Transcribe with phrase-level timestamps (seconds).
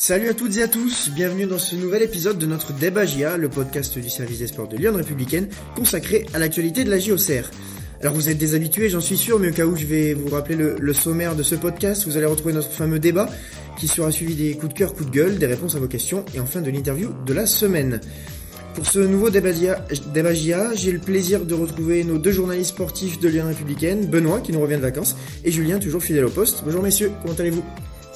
[0.00, 3.02] Salut à toutes et à tous, bienvenue dans ce nouvel épisode de notre Débat
[3.36, 7.50] le podcast du service des sports de Lyon Républicaine, consacré à l'actualité de la JOCR.
[8.00, 10.28] Alors vous êtes des habitués, j'en suis sûr, mais au cas où je vais vous
[10.28, 13.28] rappeler le, sommaire de ce podcast, vous allez retrouver notre fameux débat
[13.76, 16.24] qui sera suivi des coups de cœur, coups de gueule, des réponses à vos questions
[16.32, 18.00] et enfin de l'interview de la semaine.
[18.76, 23.28] Pour ce nouveau débat JA, j'ai le plaisir de retrouver nos deux journalistes sportifs de
[23.28, 26.62] Lyon Républicaine, Benoît qui nous revient de vacances et Julien toujours fidèle au poste.
[26.64, 27.64] Bonjour messieurs, comment allez-vous?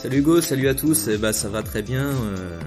[0.03, 1.09] Salut Hugo, salut à tous.
[1.21, 2.07] Ben, ça va très bien.
[2.07, 2.59] Euh,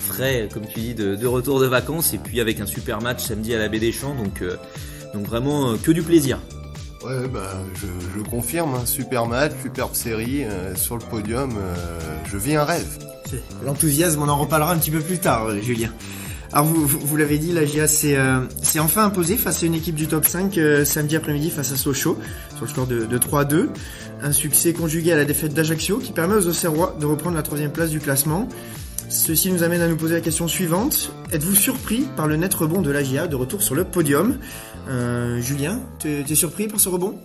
[0.00, 3.54] frais, comme tu dis, de, retour de vacances et puis avec un super match samedi
[3.54, 4.16] à la Baie des Champs.
[4.16, 4.56] Donc, euh,
[5.14, 6.40] donc vraiment euh, que du plaisir.
[7.04, 7.52] Ouais, bah,
[8.16, 8.84] je, confirme, hein.
[8.84, 11.54] super match, superbe série sur le podium.
[12.24, 12.98] je vis un rêve.
[13.64, 15.92] L'enthousiasme, on en reparlera un petit peu plus tard, Julien.
[16.52, 18.18] Alors vous, vous, l'avez dit, la GIA s'est
[18.80, 22.18] enfin imposée face à une équipe du top 5 samedi après-midi face à Sochaux
[22.56, 23.68] sur le score de, de 3-2.
[24.22, 27.70] Un succès conjugué à la défaite d'Ajaccio qui permet aux Auxerrois de reprendre la troisième
[27.70, 28.48] place du classement.
[29.08, 31.12] Ceci nous amène à nous poser la question suivante.
[31.30, 34.38] Êtes-vous surpris par le net rebond de l'AGIA de retour sur le podium?
[34.88, 37.18] Euh, Julien, t'es surpris par ce rebond?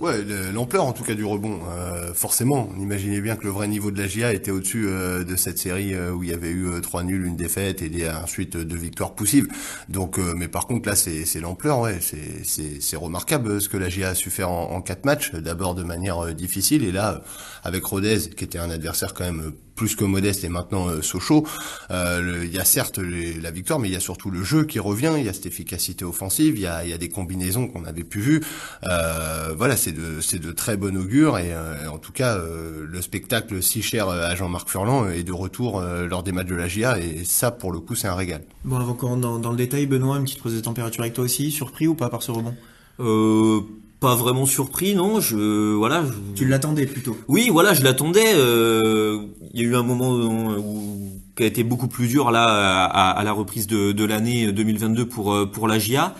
[0.00, 1.60] Ouais, l'ampleur en tout cas du rebond.
[1.70, 5.22] Euh, forcément, on imaginait bien que le vrai niveau de la GIA était au-dessus euh,
[5.22, 8.56] de cette série euh, où il y avait eu trois nuls, une défaite et ensuite
[8.56, 9.46] deux victoires poussives.
[9.88, 14.14] Donc, mais par contre là, c'est l'ampleur, ouais, c'est remarquable ce que la GIA a
[14.14, 15.32] su faire en, en quatre matchs.
[15.32, 17.22] D'abord de manière difficile et là,
[17.62, 21.46] avec Rodez, qui était un adversaire quand même plus que modeste et maintenant euh, Sochaux.
[21.90, 24.78] Euh, il y a certes la victoire, mais il y a surtout le jeu qui
[24.78, 25.12] revient.
[25.16, 26.54] Il y a cette efficacité offensive.
[26.56, 28.42] Il y a, il y a des combinaisons qu'on avait pu vu.
[28.84, 32.86] Euh, voilà, c'est de c'est de très bon augure et euh, en tout cas euh,
[32.88, 36.68] le spectacle si cher à Jean-Marc Furlan est de retour lors des matchs de la
[36.68, 38.42] GIA et ça pour le coup c'est un régal.
[38.64, 41.24] Bon, avant qu'on dans, dans le détail, Benoît, une petite prise de température avec toi
[41.24, 42.54] aussi, surpris ou pas par ce rebond?
[43.00, 43.60] Euh,
[44.00, 45.20] pas vraiment surpris, non.
[45.20, 46.04] Je voilà.
[46.34, 47.16] Tu l'attendais plutôt.
[47.28, 48.34] Oui, voilà, je l'attendais.
[48.34, 49.18] Euh,
[49.52, 52.44] il y a eu un moment où, qui a été beaucoup plus dur là
[52.84, 56.14] à, à la reprise de, de l'année 2022 pour pour la GIA.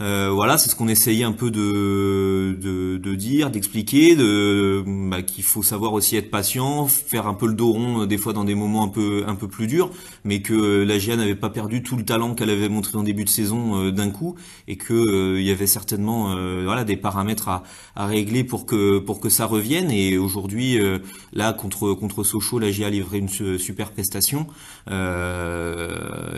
[0.00, 5.44] Euh, voilà, c'est ce qu'on essayait un peu de, de, dire, d'expliquer, de, bah, qu'il
[5.44, 8.44] faut savoir aussi être patient, faire un peu le dos rond euh, des fois dans
[8.44, 9.90] des moments un peu un peu plus durs,
[10.24, 13.24] mais que la GIA n'avait pas perdu tout le talent qu'elle avait montré en début
[13.24, 14.34] de saison euh, d'un coup,
[14.66, 17.62] et que il y avait certainement voilà des paramètres à,
[17.96, 19.90] à régler pour que pour que ça revienne.
[19.90, 20.78] Et aujourd'hui,
[21.32, 24.46] là contre contre Sochaux, la GIA a une super prestation,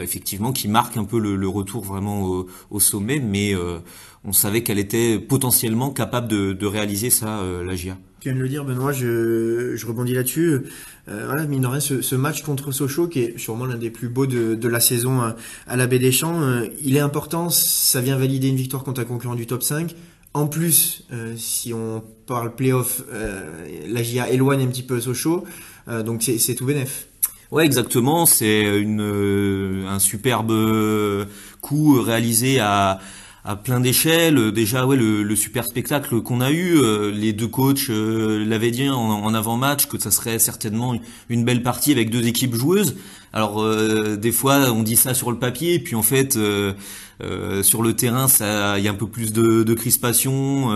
[0.00, 3.78] effectivement, qui marque un peu le, le retour vraiment au, au sommet, mais euh,
[4.25, 7.97] on savait qu'elle était potentiellement capable de, réaliser ça, euh, la GIA.
[8.20, 10.60] Tu viens de le dire, Benoît, je, rebondis là-dessus.
[11.09, 14.09] Euh, voilà, mine de rien, ce, match contre Sochaux, qui est sûrement l'un des plus
[14.09, 15.20] beaux de, la saison
[15.66, 19.04] à, la Baie des Champs, il est important, ça vient valider une victoire contre un
[19.04, 19.94] concurrent du top 5.
[20.32, 23.03] En plus, si on parle playoff,
[23.88, 25.44] la GIA éloigne un petit peu Sochaux,
[25.86, 27.09] donc c'est tout bénef.
[27.50, 28.25] Ouais, exactement.
[28.25, 31.26] C'est un superbe
[31.60, 33.00] coup réalisé à
[33.44, 34.53] à plein d'échelles.
[34.53, 38.88] Déjà, ouais, le, super spectacle qu'on a eu, euh, les deux coachs euh, l'avaient dit
[38.88, 40.94] en, en avant-match que ça serait certainement
[41.28, 42.97] une belle partie avec deux équipes joueuses.
[43.34, 46.75] Alors euh, des fois on dit ça sur le papier, puis en fait euh, euh,
[47.62, 48.26] sur le terrain
[48.76, 50.70] il y a un peu plus de, de crispation,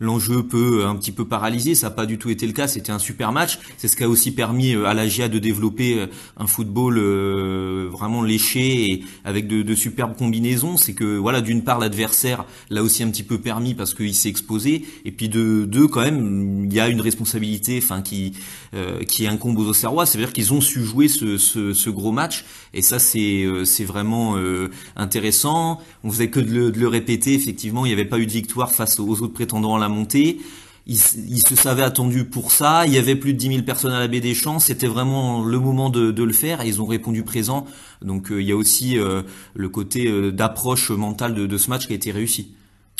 [0.00, 2.92] l'enjeu peut un petit peu paralyser, ça n'a pas du tout été le cas, c'était
[2.92, 6.06] un super match, c'est ce qui a aussi permis à la GIA de développer
[6.36, 6.98] un football
[7.88, 12.82] vraiment léché et avec de, de superbes combinaisons, c'est que voilà d'une part l'adversaire l'a
[12.82, 16.66] aussi un petit peu permis parce qu'il s'est exposé, et puis de deux quand même
[16.66, 18.34] il y a une responsabilité enfin qui
[19.06, 22.44] qui incombe aux Auxerrois, c'est-à-dire qu'ils ont su jouer ce, ce, ce gros match.
[22.74, 25.77] Et ça, c'est euh, c'est vraiment euh, intéressant.
[26.04, 27.34] On faisait que de le, répéter.
[27.34, 30.38] Effectivement, il n'y avait pas eu de victoire face aux autres prétendants à la montée.
[30.86, 32.86] Ils, se savaient attendus pour ça.
[32.86, 34.58] Il y avait plus de 10 000 personnes à la baie des Champs.
[34.58, 37.66] C'était vraiment le moment de, le faire et ils ont répondu présent.
[38.00, 41.96] Donc euh, il y a aussi le côté d'approche mentale de, ce match qui a
[41.96, 42.54] été réussi.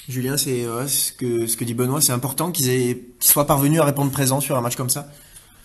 [0.06, 4.10] Julien, c'est ce que ce que dit Benoît, c'est important qu'ils soient parvenus à répondre
[4.10, 5.08] présent sur un match comme ça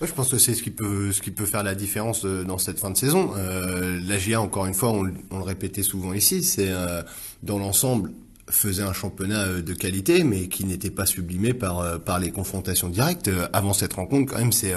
[0.05, 2.57] je pense que c'est ce qui peut ce qui peut faire la différence euh, dans
[2.57, 3.31] cette fin de saison.
[3.37, 7.01] Euh, la GIA, encore une fois, on, on le répétait souvent ici, c'est euh,
[7.43, 8.11] dans l'ensemble
[8.49, 12.89] faisait un championnat euh, de qualité, mais qui n'était pas sublimé par par les confrontations
[12.89, 13.29] directes.
[13.53, 14.73] Avant cette rencontre, quand même, c'est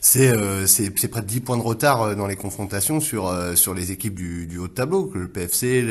[0.00, 0.34] c'est
[0.66, 4.46] c'est près de 10 points de retard dans les confrontations sur sur les équipes du,
[4.46, 5.82] du haut de tableau, que le PFC,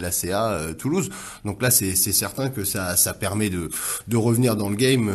[0.00, 1.10] l'ACA, Toulouse.
[1.44, 3.70] Donc là, c'est c'est certain que ça ça permet de
[4.08, 5.10] de revenir dans le game.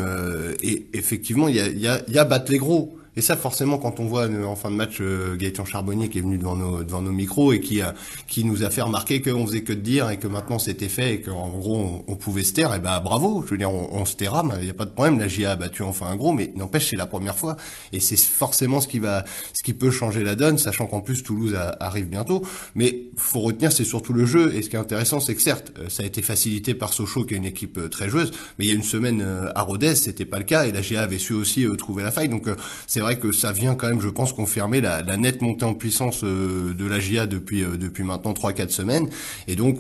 [0.64, 3.77] et effectivement, il y a il y a, y a les gros Et ça, forcément,
[3.77, 7.01] quand on voit en fin de match Gaëtan Charbonnier qui est venu devant nos, devant
[7.01, 7.94] nos micros et qui, a,
[8.30, 11.16] qui nous a fait remarquer qu'on faisait que de dire et que maintenant c'était fait
[11.16, 14.16] et qu'en gros on, pouvait se taire, et ben bravo, je veux dire, on, se
[14.16, 16.54] taira, il n'y a pas de problème, la GIA a battu enfin un gros, mais
[16.56, 17.57] n'empêche, c'est la première fois.
[17.92, 21.21] Et c'est forcément ce qui va, ce qui peut changer la donne, sachant qu'en plus
[21.21, 22.45] Toulouse arrive bientôt.
[22.74, 24.56] Mais faut retenir, c'est surtout le jeu.
[24.56, 27.33] Et ce qui est intéressant, c'est que certes, ça a été facilité par Sochaux, qui
[27.33, 29.25] est une équipe très joueuse, mais il y a une semaine
[29.56, 32.30] à Rodez, c'était pas le cas, et la GIA avait su aussi trouver la faille.
[32.30, 32.48] Donc
[32.88, 36.24] c'est que ça vient quand même, je pense, confirmer la, la nette montée en puissance
[36.24, 39.10] de la GIA depuis depuis maintenant 3-4 semaines.
[39.48, 39.80] Et donc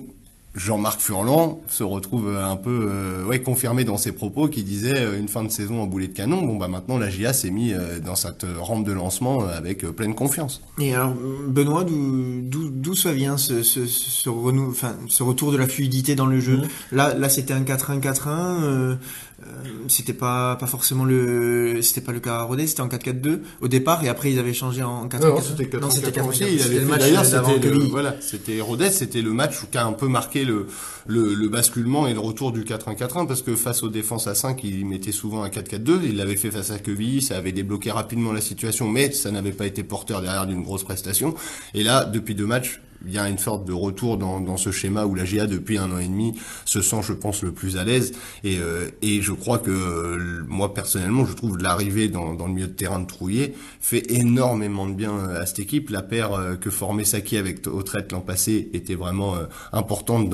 [0.55, 5.19] Jean-Marc Furlan se retrouve un peu euh, ouais, confirmé dans ses propos qui disait euh,
[5.19, 6.41] une fin de saison en boulet de canon.
[6.41, 10.15] Bon bah maintenant la GIA s'est mis euh, dans cette rampe de lancement avec pleine
[10.15, 10.61] confiance.
[10.79, 11.13] Et alors
[11.47, 16.39] Benoît, d'où ça vient ce, ce, ce, enfin, ce retour de la fluidité dans le
[16.39, 16.57] jeu?
[16.57, 16.95] Mmh.
[16.95, 18.97] Là, là c'était un 4-1-4-1.
[19.41, 23.39] Euh, c'était pas pas forcément le c'était pas le cas à Rodez, c'était en 4-4-2
[23.61, 25.29] au départ et après ils avaient changé en 4-4.
[25.29, 29.55] Non, c'était 4 4 Il avait le d'ailleurs c'était voilà, c'était Rodez, c'était le match
[29.71, 30.67] qui a un peu marqué le,
[31.07, 34.63] le, le basculement et le retour du 4-1-4-1 parce que face aux défenses à 5,
[34.63, 38.33] il mettait souvent un 4-4-2, il l'avait fait face à Quevilly, ça avait débloqué rapidement
[38.33, 41.33] la situation mais ça n'avait pas été porteur derrière d'une grosse prestation.
[41.73, 44.71] Et là depuis deux matchs il y a une sorte de retour dans, dans ce
[44.71, 46.33] schéma où la GA depuis un an et demi
[46.65, 48.13] se sent, je pense, le plus à l'aise.
[48.43, 52.53] Et, euh, et je crois que euh, moi personnellement, je trouve l'arrivée dans, dans le
[52.53, 55.89] milieu de terrain de Trouillet fait énormément de bien à cette équipe.
[55.89, 59.35] La paire euh, que formait Saki avec Autrette l'an passé était vraiment
[59.71, 60.33] importante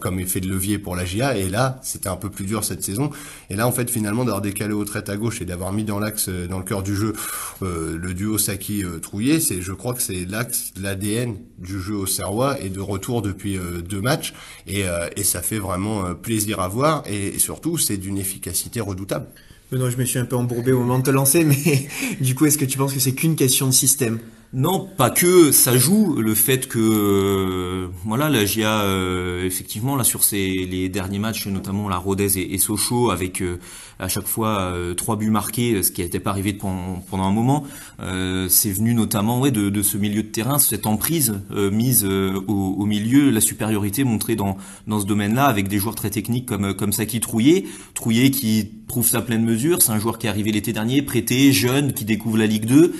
[0.00, 1.36] comme effet de levier pour la GA.
[1.36, 3.10] Et là, c'était un peu plus dur cette saison.
[3.50, 6.28] Et là, en fait, finalement, d'avoir décalé Autrette à gauche et d'avoir mis dans l'axe,
[6.28, 7.12] dans le cœur du jeu,
[7.60, 12.68] le duo Saki-Trouillet, c'est, je crois que c'est l'axe, l'ADN du jeu au Serrois et
[12.68, 14.34] de retour depuis euh, deux matchs.
[14.66, 17.02] Et, euh, et, ça fait vraiment euh, plaisir à voir.
[17.06, 19.26] Et, surtout c'est d'une efficacité redoutable.
[19.70, 21.88] Non, je me suis un peu embourbé au moment de te lancer, mais
[22.20, 24.18] du coup, est-ce que tu penses que c'est qu'une question de système?
[24.54, 30.04] Non, pas que ça joue le fait que euh, voilà la GIA euh, effectivement là
[30.04, 33.58] sur ces les derniers matchs notamment la Rodez et, Sochaux avec euh,
[33.98, 37.66] à chaque fois trois buts marqués ce qui n'était pas arrivé pendant, un moment
[37.98, 43.28] c'est venu notamment ouais de, ce milieu de terrain cette emprise mise au, au, milieu
[43.28, 44.56] la supériorité montrée dans
[44.86, 47.66] dans ce domaine-là avec des joueurs très techniques comme comme Saki Trouillet.
[47.92, 51.52] Trouillet qui prouve sa pleine mesure c'est un joueur qui est arrivé l'été dernier prêté
[51.52, 52.94] jeune qui découvre la Ligue 2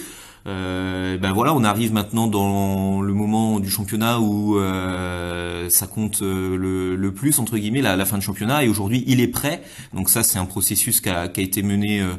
[0.47, 6.23] euh, ben voilà, on arrive maintenant dans le moment du championnat où euh, ça compte
[6.23, 9.63] euh, le, plus entre guillemets la, fin de championnat et aujourd'hui il est prêt.
[9.95, 12.15] Donc ça c'est un processus qui a, qui a été mené euh,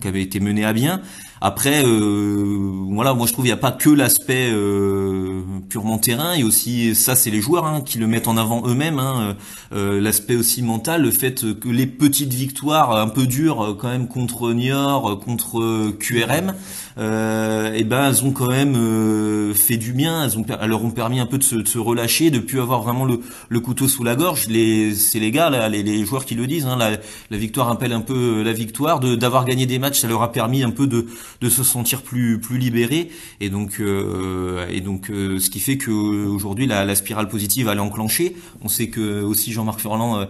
[0.00, 1.00] qui avait été mené à bien.
[1.40, 6.34] Après, euh, voilà, moi je trouve il n'y a pas que l'aspect euh, purement terrain,
[6.34, 8.98] et aussi ça c'est les joueurs hein, qui le mettent en avant eux-mêmes.
[8.98, 9.36] Hein,
[9.74, 14.08] euh, l'aspect aussi mental, le fait que les petites victoires un peu dures quand même
[14.08, 16.54] contre Niort, contre QRM,
[16.96, 20.24] et ben elles ont quand même fait du bien.
[20.24, 22.60] Elles, ont, elles leur ont permis un peu de se, de se relâcher, de plus
[22.60, 24.46] avoir vraiment le, le couteau sous la gorge.
[24.46, 26.66] C'est les gars, là, les, les, joueurs qui le disent.
[26.66, 26.92] Hein, la,
[27.30, 30.62] la victoire appelle un peu la victoire, d'avoir gagné des matchs, ça leur a permis
[30.62, 31.06] un peu de
[31.40, 33.10] de se sentir plus plus libéré
[33.40, 37.68] et donc euh, et donc euh, ce qui fait que aujourd'hui la, la, spirale positive
[37.68, 38.36] elle est.
[38.62, 40.24] On sait que aussi Jean-Marc Furlan euh,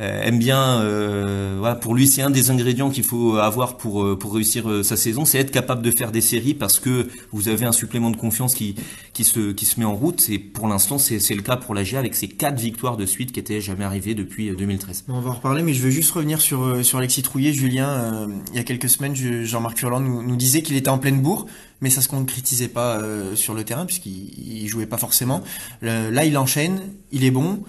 [0.00, 0.80] aime bien.
[0.80, 4.84] Euh, voilà, pour lui, c'est un des ingrédients qu'il faut avoir pour euh, pour réussir
[4.84, 8.10] sa saison, c'est être capable de faire des séries parce que vous avez un supplément
[8.10, 8.74] de confiance qui
[9.12, 10.28] qui se qui se met en route.
[10.30, 13.06] Et pour l'instant, c'est c'est le cas pour la GIA avec ses quatre victoires de
[13.06, 15.04] suite qui étaient jamais arrivées depuis 2013.
[15.08, 18.28] on va en reparler, mais je veux juste revenir sur sur Alexis Trouillet, Julien.
[18.50, 21.46] il y a quelques semaines, Jean-Marc Furlan nous, disait qu'il était en pleine bourre
[21.82, 23.00] mais ça se concrétisait pas
[23.34, 25.42] sur le terrain puisqu'il jouait pas forcément.
[25.82, 26.80] là, il enchaîne,
[27.10, 27.62] il est bon.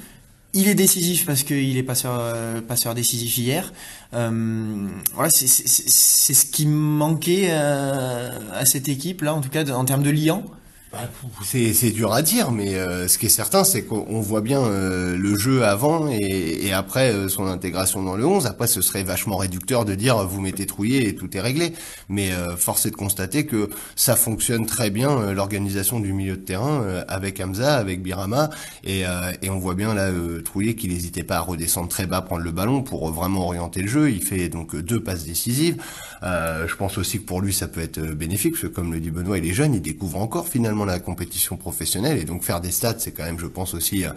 [0.53, 3.71] Il est décisif parce qu'il est passeur, euh, passeur décisif hier.
[4.13, 9.85] Euh, voilà, c'est ce qui manquait euh, à cette équipe là, en tout cas en
[9.85, 10.43] termes de liant.
[10.91, 10.99] Bah,
[11.43, 15.15] c'est dur à dire, mais euh, ce qui est certain, c'est qu'on voit bien euh,
[15.15, 18.45] le jeu avant et, et après euh, son intégration dans le 11.
[18.45, 21.71] Après, ce serait vachement réducteur de dire vous mettez trouillé et tout est réglé.
[22.09, 26.83] Mais force est de constater que ça fonctionne très bien l'organisation du milieu de terrain
[27.07, 28.49] avec Hamza, avec Birama,
[28.83, 29.03] et,
[29.41, 30.09] et on voit bien là
[30.43, 33.87] trouillé qu'il n'hésitait pas à redescendre très bas, prendre le ballon pour vraiment orienter le
[33.87, 34.11] jeu.
[34.11, 35.77] Il fait donc deux passes décisives.
[36.21, 39.11] je pense aussi que pour lui, ça peut être bénéfique, parce que comme le dit
[39.11, 42.17] Benoît, il est jeune, il découvre encore finalement la compétition professionnelle.
[42.17, 44.09] Et donc faire des stats c'est quand même je pense aussi euh,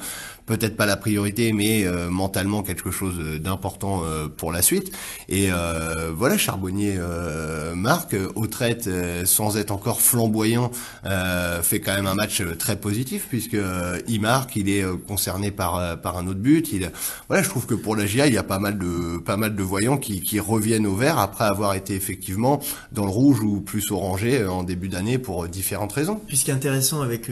[0.47, 4.93] peut-être pas la priorité mais euh, mentalement quelque chose d'important euh, pour la suite.
[5.29, 5.49] Et
[6.17, 6.99] voilà Charbonnier
[7.75, 8.89] marque au traite
[9.25, 10.71] sans être encore flamboyant
[11.63, 13.57] fait quand même un match très positif puisque
[14.09, 16.73] il marque il est concerné par par un autre but.
[16.73, 16.91] Il
[17.29, 19.55] voilà je trouve que pour la GIA il y a pas mal de pas mal
[19.55, 22.61] de voyants qui, qui reviennent au vert après avoir été effectivement
[22.93, 26.21] dans le rouge ou plus orangé en début d'année pour différentes raisons.
[26.27, 27.31] Puis ce qui est intéressant avec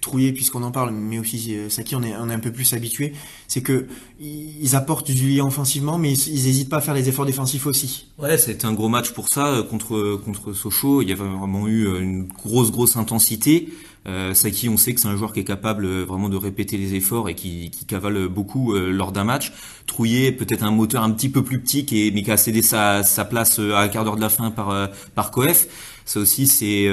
[0.00, 3.12] Trouillé, puisqu'on en parle, mais aussi Saki, on est, est un peu plus habitué,
[3.48, 3.86] c'est que
[4.18, 8.06] ils apportent du lien offensivement, mais ils, n'hésitent pas à faire les efforts défensifs aussi.
[8.18, 11.02] Ouais, c'était un gros match pour ça contre contre Sochaux.
[11.02, 13.68] Il y avait vraiment eu une grosse grosse intensité.
[14.06, 16.78] Euh, Saki, on sait que c'est un joueur qui est capable euh, vraiment de répéter
[16.78, 19.52] les efforts et qui, cavale beaucoup euh, lors d'un match.
[19.86, 23.02] Trouillé, peut-être un moteur un petit peu plus petit, qui mais qui a cédé sa,
[23.28, 25.66] place euh, à un quart d'heure de la fin par par Coef.
[26.10, 26.88] Ça aussi, c'est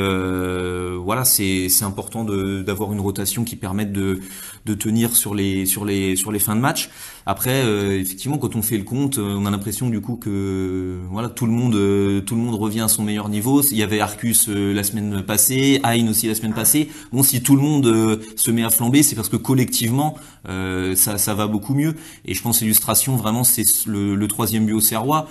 [1.03, 4.19] voilà, c'est important d'avoir une rotation qui permette de
[4.67, 6.89] de tenir sur les sur les sur les fins de match.
[7.29, 10.97] Après, euh, effectivement, quand on fait le compte, euh, on a l'impression du coup que
[11.12, 13.62] voilà tout le monde euh, tout le monde revient à son meilleur niveau.
[13.63, 16.89] Il y avait Arcus la semaine passée, Ain aussi la semaine passée.
[17.12, 21.33] Bon, si tout le monde se met à flamber, c'est parce que collectivement ça ça
[21.33, 21.95] va beaucoup mieux.
[22.24, 25.27] Et je pense illustration vraiment c'est le, le, troisième but au Serrois.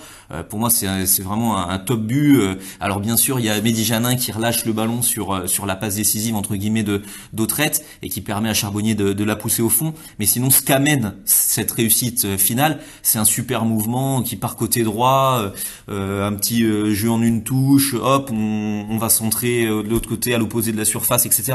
[0.49, 2.39] pour moi, c'est c'est vraiment un, top but.
[2.79, 5.95] alors bien sûr, il y a Janin qui relâche le ballon sur sur la passe
[5.95, 7.01] décisive entre guillemets de
[7.33, 9.93] d'Autrette et qui permet à Charbonnier de, de la pousser au fond.
[10.19, 11.15] Mais sinon, ce qu'amène
[11.57, 12.79] cette réussite euh, finale.
[13.01, 15.49] C'est un super mouvement qui part côté droit, euh,
[15.89, 16.61] euh, un petit
[16.93, 20.85] jeu en une touche, hop, on, va centrer de l'autre côté à l'opposé de la
[20.85, 21.53] surface, etc.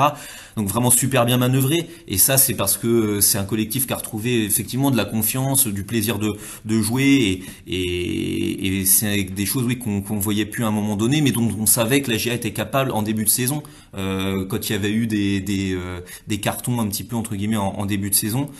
[0.56, 1.88] Donc vraiment super bien manœuvré.
[2.06, 5.66] Et ça, c'est parce que c'est un collectif qui a retrouvé effectivement de la confiance,
[5.66, 10.64] du plaisir de, de jouer, et, et, c'est des choses oui qu'on qu'on voyait plus
[10.64, 13.24] à un moment donné, mais dont on savait que la GA était capable en début
[13.24, 13.62] de saison,
[13.94, 18.10] quand il y avait eu des des, cartons un petit peu entre guillemets en, début
[18.10, 18.50] de saison.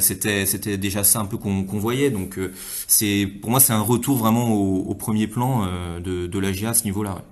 [0.00, 2.10] c'était c'était déjà ça un peu qu'on voyait.
[2.10, 2.52] Donc euh,
[2.86, 6.74] c'est pour moi c'est un retour vraiment au, premier plan euh, de, de l'AGA à
[6.74, 7.22] ce niveau-là.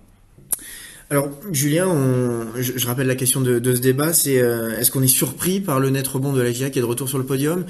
[1.11, 1.87] Alors Julien,
[2.57, 5.91] je, rappelle la question de, ce débat, c'est euh, est-ce qu'on est surpris par le
[5.91, 7.65] net rebond de l'AGA qui est de retour sur le podium?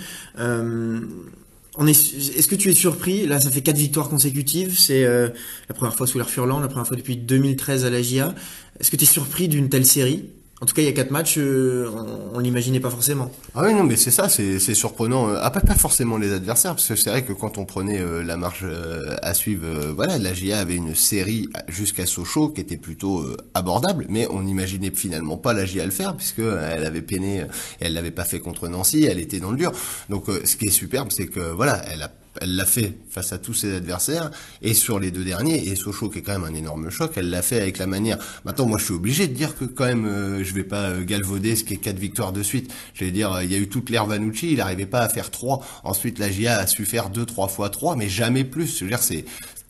[1.88, 3.26] Est-ce que tu es surpris?
[3.26, 4.78] Là, ça fait quatre victoires consécutives.
[4.78, 8.90] C'est la première fois sous l'air Furlan, la première fois depuis 2013 à la Est-ce
[8.90, 10.25] que tu es surpris d'une telle série?
[10.61, 11.91] En tout cas, il y a quatre matchs, euh,
[12.33, 13.31] on, l'imaginait pas forcément.
[13.57, 15.29] Ah oui, non, mais c'est ça, c'est surprenant.
[15.35, 18.37] Ah, pas, forcément les adversaires, parce que c'est vrai que quand on prenait euh, la
[18.37, 23.27] marche euh, à suivre, voilà, la GIA avait une série jusqu'à Sochaux qui était plutôt
[23.55, 27.45] abordable, mais on n'imaginait finalement pas la GIA le faire, puisque elle avait peiné,
[27.81, 29.73] elle l'avait pas fait contre Nancy, elle était dans le dur.
[30.09, 33.38] Donc, ce qui est superbe, c'est que voilà, elle a elle l'a fait face à
[33.38, 34.31] tous ses adversaires
[34.62, 37.31] et sur les deux derniers et Sochaux qui est quand même un énorme choc, elle
[37.31, 38.19] l'a fait avec la manière.
[38.45, 41.05] Maintenant, moi, je suis obligé de dire que quand même, euh, je vais pas euh,
[41.05, 42.73] galvauder ce qui est quatre victoires de suite.
[42.95, 45.09] Je vais dire, euh, il y a eu toute l'ère Vanucci, il n'arrivait pas à
[45.09, 45.64] faire trois.
[45.85, 48.79] Ensuite, la GIA a su faire deux, trois fois trois, mais jamais plus.
[48.79, 49.25] Je veux dire, c'est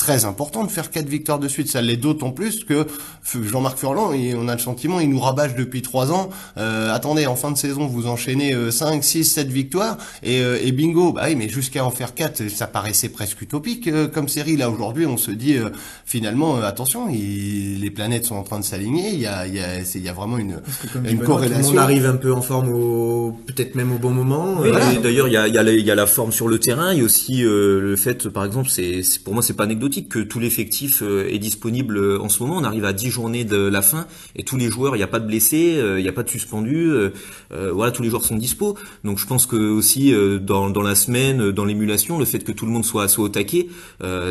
[0.05, 1.69] très important de faire quatre victoires de suite.
[1.69, 2.87] Ça l'est d'autant plus que
[3.43, 6.29] Jean-Marc Furlan, et on a le sentiment, il nous rabâche depuis trois ans.
[6.59, 10.73] Euh, attendez, en fin de saison, vous enchaînez 5, 6, 7 victoires et, euh, et
[10.73, 11.13] bingo.
[11.13, 14.59] Bah oui, mais jusqu'à en faire quatre, ça paraissait presque utopique euh, comme série.
[14.59, 15.57] Là aujourd'hui, on se dit
[16.05, 19.09] finalement, attention, les planètes sont en train de s'aligner.
[19.15, 20.61] Il y a, il y a, il y a vraiment une,
[21.09, 21.73] une corrélation.
[21.73, 24.61] On arrive un peu en forme, au, peut-être même au bon moment.
[25.03, 26.59] D'ailleurs, il y a, il y, a la, il y a la forme sur le
[26.59, 26.93] terrain.
[26.93, 30.19] Il y a aussi le fait, par exemple, c'est pour moi, c'est pas anecdotique que
[30.19, 32.57] tout l'effectif euh, est disponible euh, en ce moment.
[32.59, 35.09] On arrive à 10 journées de la fin et tous les joueurs, il n'y a
[35.09, 36.93] pas de blessés, euh, il n'y a pas de suspendus.
[37.51, 38.77] voilà, tous les joueurs sont dispo.
[39.05, 42.67] Donc je pense que aussi dans, dans la semaine, dans l'émulation, le fait que tout
[42.67, 43.69] le monde soit, soit au taquet,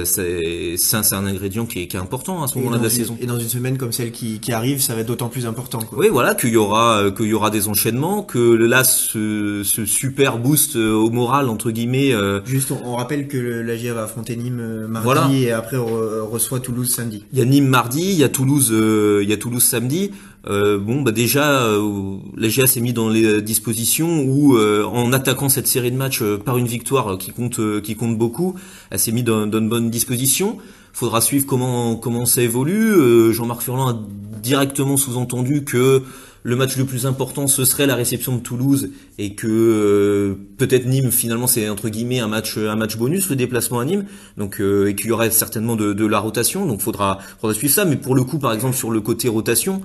[0.03, 3.17] c'est un, un ingrédient qui est, qui est important à ce moment-là de la saison.
[3.21, 5.79] Et dans une semaine comme celle qui, qui arrive, ça va être d'autant plus important.
[5.79, 5.97] Quoi.
[5.97, 10.37] Oui, voilà, qu'il y aura qu'il y aura des enchaînements, que là ce, ce super
[10.37, 12.13] boost au moral entre guillemets.
[12.45, 16.89] Juste, on, rappelle que la GIA va affronter Nîmes mardi et après on reçoit Toulouse
[16.93, 17.23] samedi.
[17.33, 20.11] Il y a Nîmes mardi, il y a Toulouse, euh, il y a Toulouse samedi.
[20.47, 25.49] Euh, bon, bah déjà, euh, la GA s'est mis dans les dispositions où, en attaquant
[25.49, 28.55] cette série de matchs par une victoire qui compte, qui compte beaucoup,
[28.89, 30.57] elle s'est mise dans, dans, une bonne disposition.
[30.91, 33.33] Faudra suivre comment comment ça évolue.
[33.33, 33.99] Jean-Marc Furlan a
[34.43, 36.03] directement sous-entendu que
[36.43, 40.85] le match le plus important ce serait la réception de Toulouse et que euh, peut-être
[40.85, 44.05] Nîmes finalement c'est entre guillemets un match un match bonus le déplacement à Nîmes.
[44.37, 46.65] Donc euh, et qu'il y aurait certainement de, la rotation.
[46.65, 47.85] Donc faudra faudra suivre ça.
[47.85, 49.81] Mais pour le coup par exemple sur le côté rotation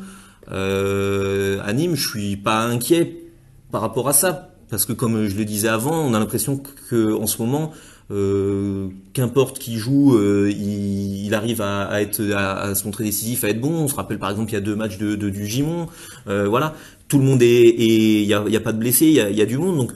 [0.51, 3.23] euh, à Nîmes je suis pas inquiet
[3.71, 4.51] par rapport à ça.
[4.69, 6.61] Parce que comme je le disais avant on a l'impression
[6.91, 7.73] que en ce moment
[8.11, 13.61] euh, qu'importe qui joue, euh, il, arrive à, être à, se montrer décisif, à être
[13.61, 13.71] bon.
[13.71, 15.89] On se rappelle par exemple il y a deux matchs de, du Gimon,
[16.27, 16.75] euh, voilà.
[17.09, 19.77] Tout le monde est, il y a, pas de blessés, il y a, du monde,
[19.77, 19.93] donc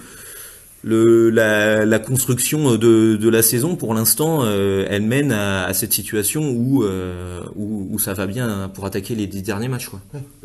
[0.85, 6.85] la, construction de, la saison pour l'instant, elle mène à, cette situation où,
[7.57, 9.91] où, ça va bien pour attaquer les dix derniers matchs.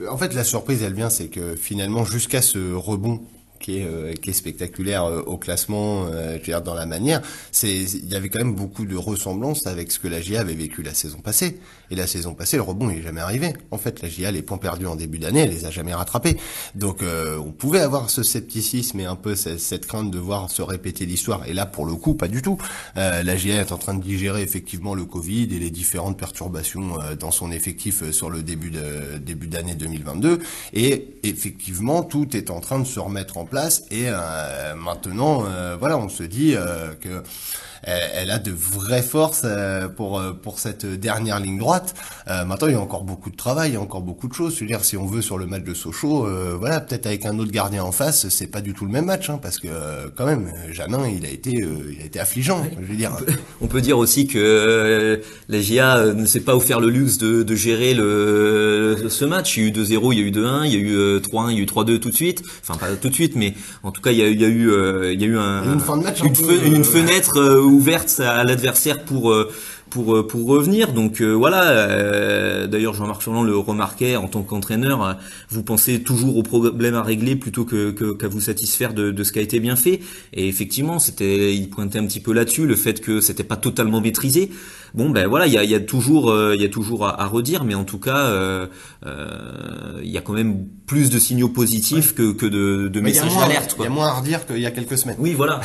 [0.10, 3.22] En fait, la surprise, elle vient, c'est que finalement, jusqu'à ce rebond
[3.68, 6.86] qui est, euh, qui est spectaculaire euh, au classement, euh, je veux dire, dans la
[6.86, 7.22] manière.
[7.64, 10.84] Il y avait quand même beaucoup de ressemblances avec ce que la GIA avait vécu
[10.84, 11.60] la saison passée.
[11.92, 13.54] Et la saison passée, le rebond n'est jamais arrivé.
[13.72, 16.38] En fait, la GIA, les points perdus en début d'année, elle les a jamais rattrapés.
[16.76, 20.62] Donc, on pouvait avoir ce scepticisme et un peu cette, cette crainte de voir se
[20.62, 21.48] répéter l'histoire.
[21.48, 22.58] Et là, pour le coup, pas du tout.
[22.96, 27.32] la GIA est en train de digérer effectivement le Covid et les différentes perturbations dans
[27.32, 30.40] son effectif sur le début de début d'année 2022.
[30.74, 33.57] Et effectivement, tout est en train de se remettre en place
[33.92, 37.24] et euh, maintenant, euh, voilà, on se dit euh, que
[37.84, 41.96] elle, a de vraies forces euh, pour euh, pour cette dernière ligne droite.
[42.28, 44.34] Euh, maintenant, il y a encore beaucoup de travail, il y a encore beaucoup de
[44.34, 44.56] choses.
[44.56, 47.38] Je veux dire, si on veut sur le match de Sochaux, voilà, peut-être avec un
[47.40, 49.68] autre gardien en face, c'est pas du tout le même match, hein, parce que
[50.16, 52.66] quand même, Janin, il a été, il a été affligeant.
[52.80, 53.12] Je veux dire.
[53.62, 57.56] On peut, dire aussi que la GIA ne s'est pas offert le luxe de, de
[57.56, 59.58] gérer le ce match.
[59.58, 61.52] Il y a eu 2-0, il y a eu 2-1, il y a eu 3-1,
[61.52, 62.42] il y a eu 3-2 tout de suite.
[62.62, 63.54] Enfin, pas tout de suite, mais
[63.84, 64.72] en tout cas, il y a, il y a eu,
[65.14, 69.04] il y a eu un, une, fin de match une, une fenêtre ouverte à l'adversaire
[69.04, 69.52] pour euh,
[69.90, 70.94] pour euh, pour revenir.
[70.94, 72.68] Donc euh, voilà.
[72.68, 75.18] D'ailleurs, Jean-Marc Furlan le remarquait en tant qu'entraîneur.
[75.50, 79.32] vous pensez toujours aux problèmes à régler plutôt que qu'à vous satisfaire de, de, ce
[79.32, 80.02] qui a été bien fait.
[80.34, 84.02] Et effectivement, c'était, il pointait un petit peu là-dessus le fait que c'était pas totalement
[84.02, 84.52] maîtrisé.
[84.94, 87.64] Bon, ben voilà, il y a, y a, toujours il y a toujours à, redire,
[87.64, 88.32] mais en tout cas,
[89.06, 93.76] il y a quand même plus de signaux positifs que que de, de messages d'alerte.
[93.80, 95.18] Il y a moins à redire qu'il y a quelques semaines.
[95.20, 95.62] Oui, voilà.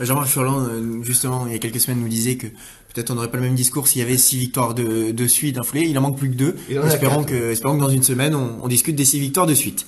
[0.00, 3.30] Jean-Marc Furlan, euh, justement, il y a quelques semaines, nous disait que peut-être on n'aurait
[3.30, 6.00] pas le même discours s'il y avait six victoires de, de suite d'un Il en
[6.00, 6.56] manque plus que deux.
[6.86, 9.86] Espérons que, espérons que dans une semaine, on, discute des six victoires de suite.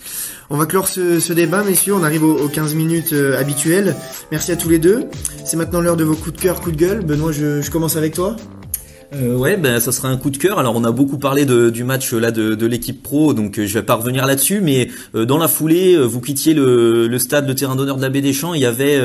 [0.50, 1.95] On va clore ce, débat, messieurs.
[1.95, 3.97] On arrive aux, 15 minutes euh, habituelles.
[4.31, 5.07] Merci à tous les deux.
[5.45, 7.04] C'est maintenant l'heure de vos coups de cœur, coups de gueule.
[7.04, 8.37] Benoît, je commence avec toi.
[9.14, 10.59] Euh, ouais, ben ça sera un coup de cœur.
[10.59, 13.66] Alors on a beaucoup parlé de, du match là de, de l'équipe pro, donc euh,
[13.66, 14.61] je vais pas revenir là-dessus.
[14.62, 18.02] Mais euh, dans la foulée, euh, vous quittiez le, le stade, le terrain d'honneur de
[18.02, 18.54] la baie des Champs.
[18.54, 19.00] Il y avait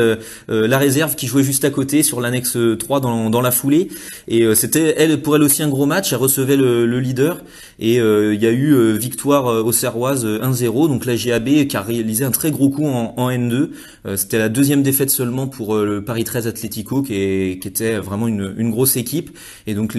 [0.48, 3.90] la réserve qui jouait juste à côté sur l'annexe 3 dans, dans la foulée.
[4.28, 6.14] Et c'était elle pour elle aussi un gros match.
[6.14, 7.42] Elle recevait le, le leader
[7.80, 10.88] et il y a eu victoire au Serroise 1-0.
[10.88, 13.70] Donc la GAB qui a réalisé un très gros coup en, en N2.
[14.16, 18.54] c'était la deuxième défaite seulement pour le Paris 13 Atlético qui, qui était vraiment une,
[18.58, 19.38] une grosse équipe.
[19.66, 19.94] Et donc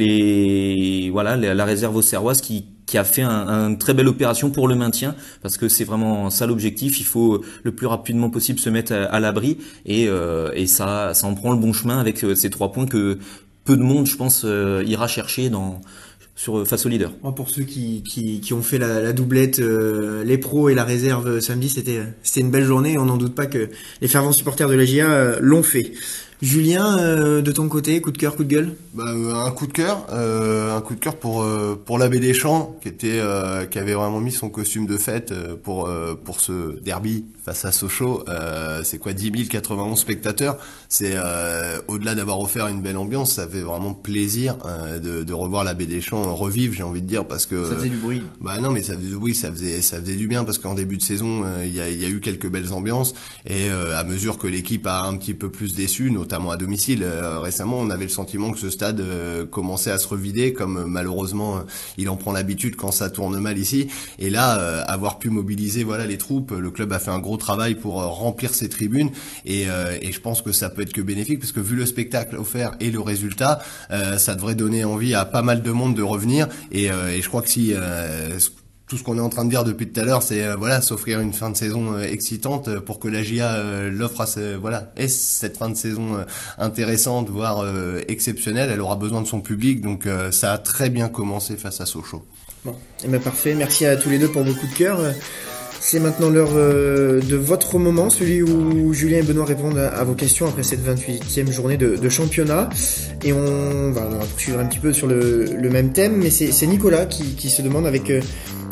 [1.13, 4.75] voilà la réserve au Serroise qui qui a fait un, très belle opération pour le
[4.75, 6.99] maintien parce que c'est vraiment ça l'objectif.
[6.99, 11.27] Il faut le plus rapidement possible se mettre à, l'abri et, euh, et ça ça
[11.27, 13.19] en prend le bon chemin avec euh, ces trois points que
[13.65, 15.83] peu de monde, je pense, euh, ira chercher dans
[16.35, 17.13] sur face au leader.
[17.35, 22.41] Pour ceux qui, ont fait la, doublette, les pros et la réserve samedi, c'était c'était
[22.41, 22.97] une belle journée.
[22.97, 23.69] On n'en doute pas que
[24.01, 25.93] les fervents supporters de la GIA l'ont fait.
[26.41, 28.75] Julien, euh, de ton côté, coup de cœur, coup de gueule?
[28.95, 31.45] Bah, euh, Un coup de cœur, euh, un coup de cœur pour
[31.85, 33.21] pour l'abbé Deschamps, qui était
[33.71, 35.91] qui avait vraiment mis son costume de fête pour
[36.25, 38.25] pour ce derby face à Sochaux.
[38.85, 40.59] c'est quoi 10 091 spectateurs?
[40.89, 41.17] C'est
[41.89, 44.57] au-delà d'avoir offert une belle ambiance, ça fait vraiment plaisir
[45.03, 47.97] de, de revoir l'abbé Deschamps revivre, j'ai envie de dire, parce que ça faisait du
[47.97, 48.23] bruit.
[48.41, 50.75] Bah non, mais ça faisait du bruit, ça faisait ça faisait du bien parce qu'en
[50.75, 53.15] début de saison, il y a, y a eu quelques belles ambiances
[53.47, 57.03] et à mesure que l'équipe a un petit peu plus déçu, notamment à domicile.
[57.03, 60.77] Euh, récemment, on avait le sentiment que ce stade euh, commençait à se revider, comme
[60.77, 61.63] euh, malheureusement
[61.97, 63.89] il en prend l'habitude quand ça tourne mal ici.
[64.19, 67.75] Et là, avoir pu mobiliser voilà les troupes, le club a fait un gros travail
[67.75, 69.11] pour remplir ses tribunes
[69.45, 72.75] et, je pense que ça peut être que bénéfique parce que vu le spectacle offert
[72.81, 73.61] et le résultat,
[73.91, 76.49] ça devrait donner envie à pas mal de monde de revenir.
[76.73, 77.75] Et je crois que si
[78.89, 80.81] tout ce qu'on est en train de dire depuis tout à l'heure, c'est euh, voilà
[80.81, 84.57] s'offrir une fin de saison euh, excitante euh, pour que la GIA l'offre à ce,
[84.57, 86.25] voilà et cette fin de saison
[86.57, 87.65] intéressante, voire
[88.09, 88.71] exceptionnelle.
[88.73, 92.25] Elle aura besoin de son public, donc ça a très bien commencé face à Sochaux.
[92.65, 93.55] Bon, et eh ben parfait.
[93.55, 95.01] Merci à tous les deux pour vos coups de cœur.
[95.81, 100.47] C'est maintenant l'heure de votre moment, celui où Julien et Benoît répondent à, vos questions
[100.47, 102.69] après cette 28e journée de, championnat.
[103.25, 107.35] Et on va, poursuivre un petit peu sur le, même thème, mais c'est Nicolas qui,
[107.35, 108.11] qui, se demande avec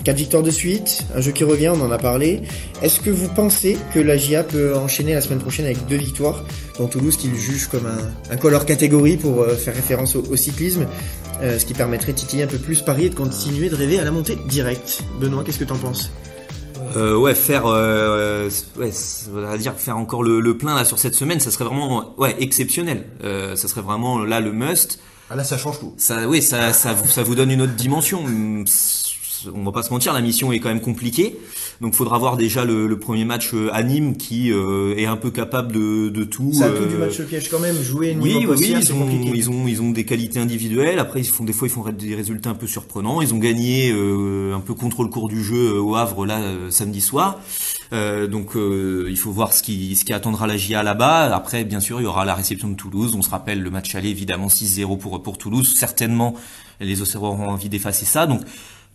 [0.06, 2.42] 4 victoires de suite, un jeu qui revient, on en a parlé.
[2.80, 6.44] Est-ce que vous pensez que la GIA peut enchaîner la semaine prochaine avec deux victoires
[6.78, 10.86] dans Toulouse qu'il juge comme un, un color catégorie pour euh, faire référence au, cyclisme,
[11.42, 13.98] euh, ce qui permettrait de titiller un peu plus Paris et de continuer de rêver
[13.98, 15.02] à la montée directe?
[15.20, 16.12] Benoît, qu'est-ce que t'en penses?
[16.94, 21.16] Euh, ouais, faire, euh, ouais, ça dire faire encore le, le, plein là sur cette
[21.16, 23.06] semaine, ça serait vraiment, ouais, exceptionnel.
[23.24, 25.00] Euh, ça serait vraiment là le must.
[25.30, 25.94] Ah là, ça change tout.
[25.96, 28.22] Ça, oui, ça, ça, ça vous donne une autre dimension
[29.54, 31.36] on va pas se mentir, la mission est quand même compliquée.
[31.80, 35.16] Donc faudra voir déjà le, le premier match euh, à Nîmes qui euh, est un
[35.16, 36.52] peu capable de, de tout.
[36.52, 38.92] Ça a tout euh, du match piège quand même, jouer oui, niveau oui, oui, ils
[38.92, 40.98] ont, ils ont, ils ont des qualités individuelles.
[40.98, 43.20] Après, ils font des fois, ils font des résultats un peu surprenants.
[43.20, 46.40] Ils ont gagné euh, un peu contre le cours du jeu euh, au Havre là
[46.70, 47.40] samedi soir.
[47.92, 51.34] Euh, donc, euh, il faut voir ce qui, ce qui attendra la GIA là-bas.
[51.34, 53.14] Après, bien sûr, il y aura la réception de Toulouse.
[53.16, 55.74] On se rappelle le match aller évidemment 6-0 pour pour Toulouse.
[55.76, 56.34] Certainement,
[56.80, 58.26] les Auxerrois auront envie d'effacer ça.
[58.26, 58.40] Donc,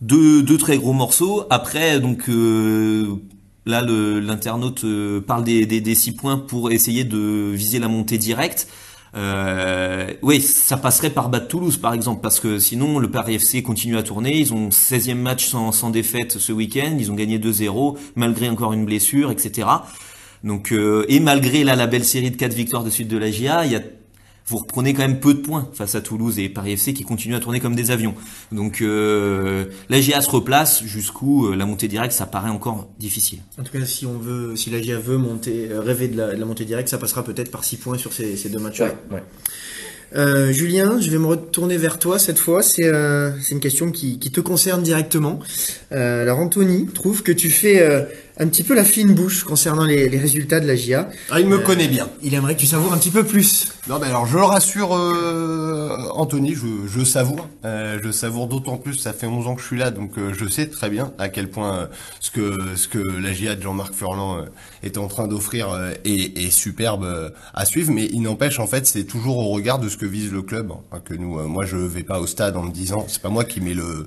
[0.02, 1.44] deux, deux très gros morceaux.
[1.50, 2.28] Après, donc.
[2.28, 3.16] euh,
[3.64, 8.18] Là, l'internaute euh, parle des, des, des six points pour essayer de viser la montée
[8.18, 8.66] directe.
[9.14, 13.62] Euh, oui, ça passerait par battre Toulouse, par exemple, parce que sinon, le Paris FC
[13.62, 14.36] continue à tourner.
[14.36, 16.96] Ils ont 16e match sans, sans défaite ce week-end.
[16.98, 19.68] Ils ont gagné 2-0, malgré encore une blessure, etc.
[20.42, 23.30] Donc, euh, et malgré là, la belle série de quatre victoires de suite de la
[23.30, 23.80] GIA, il y a
[24.46, 27.36] vous reprenez quand même peu de points face à Toulouse et Paris FC qui continuent
[27.36, 28.14] à tourner comme des avions.
[28.50, 33.40] Donc euh, la GIA se replace jusqu'où euh, la montée directe, ça paraît encore difficile.
[33.58, 36.34] En tout cas, si on veut, si la GIA veut monter, euh, rêver de la,
[36.34, 38.94] de la montée directe, ça passera peut-être par 6 points sur ces, ces deux matchs-là.
[40.14, 42.62] Euh, Julien, je vais me retourner vers toi cette fois.
[42.62, 45.40] C'est euh, une question qui, qui te concerne directement.
[45.92, 48.02] Euh, alors Anthony trouve que tu fais euh,
[48.38, 51.10] un petit peu la fine bouche concernant les, les résultats de la GIA.
[51.30, 52.08] Ah, il me connaît bien.
[52.22, 53.68] Il aimerait que tu savoures un petit peu plus.
[53.88, 57.48] Non, mais alors je le rassure, euh, Anthony, je, je savoure.
[57.64, 60.32] Euh, je savoure d'autant plus, ça fait 11 ans que je suis là, donc euh,
[60.32, 61.86] je sais très bien à quel point euh,
[62.20, 64.42] ce que ce que la GIA de Jean-Marc Furlan euh,
[64.82, 68.66] est en train d'offrir euh, est, est superbe euh, à suivre, mais il n'empêche, en
[68.66, 70.72] fait, c'est toujours au regard de ce que vise le club.
[70.92, 73.28] hein, que nous, euh, moi, je vais pas au stade en me disant, c'est pas
[73.30, 74.06] moi qui mets le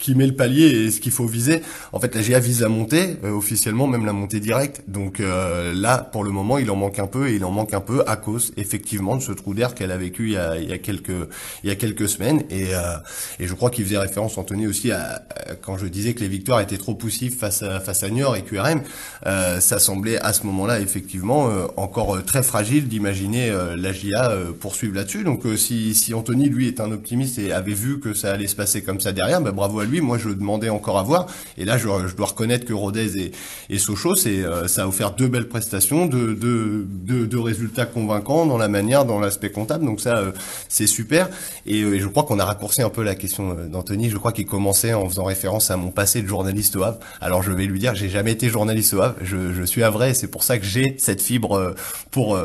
[0.00, 1.62] qui met le palier et ce qu'il faut viser.
[1.92, 4.82] En fait, la GA vise la montée, euh, officiellement même la montée directe.
[4.88, 7.74] Donc euh, là, pour le moment, il en manque un peu et il en manque
[7.74, 10.56] un peu à cause effectivement de ce trou d'air qu'elle a vécu il y a,
[10.58, 11.28] il y a quelques
[11.62, 12.42] il y a quelques semaines.
[12.50, 12.96] Et, euh,
[13.38, 15.22] et je crois qu'il faisait référence Anthony aussi à,
[15.62, 18.42] quand je disais que les victoires étaient trop poussives face à face à Niort et
[18.42, 18.82] QRM.
[19.26, 23.90] Euh, ça semblait à ce moment-là effectivement euh, encore euh, très fragile d'imaginer la
[24.30, 25.24] euh, poursuivre là-dessus.
[25.24, 28.56] Donc si si Anthony lui est un optimiste et avait vu que ça allait se
[28.56, 29.89] passer comme ça derrière, bah, bravo à lui.
[29.98, 31.26] Moi, je demandais encore à voir.
[31.58, 33.32] Et là, je, dois reconnaître que Rodez et,
[33.68, 36.86] et Sochaux, c'est, euh, ça a offert deux belles prestations, deux, deux,
[37.26, 39.84] deux, résultats convaincants dans la manière, dans l'aspect comptable.
[39.84, 40.32] Donc ça, euh,
[40.68, 41.28] c'est super.
[41.66, 44.10] Et, euh, et je crois qu'on a raccourci un peu la question d'Anthony.
[44.10, 46.98] Je crois qu'il commençait en faisant référence à mon passé de journaliste au Havre.
[47.20, 49.16] Alors je vais lui dire, j'ai jamais été journaliste au Havre.
[49.22, 51.74] Je, suis havrais et c'est pour ça que j'ai cette fibre
[52.10, 52.38] pour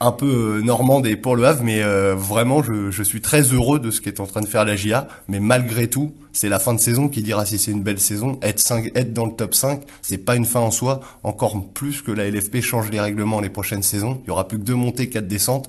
[0.00, 3.42] un peu euh, normande et pour le Havre, mais euh, vraiment, je, je suis très
[3.42, 5.08] heureux de ce qu'est en train de faire la GIA.
[5.26, 8.38] Mais malgré tout, c'est la fin de saison qui dira si c'est une belle saison.
[8.42, 11.00] Être, 5, être dans le top 5, c'est pas une fin en soi.
[11.24, 14.20] Encore plus que la LFP change les règlements les prochaines saisons.
[14.24, 15.68] Il y aura plus que deux montées, quatre descentes.